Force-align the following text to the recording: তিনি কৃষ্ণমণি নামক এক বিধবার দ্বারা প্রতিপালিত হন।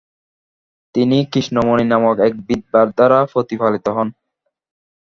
তিনি 0.95 1.17
কৃষ্ণমণি 1.31 1.85
নামক 1.91 2.15
এক 2.27 2.33
বিধবার 2.47 2.87
দ্বারা 2.91 3.19
প্রতিপালিত 3.31 3.85
হন। 3.95 4.07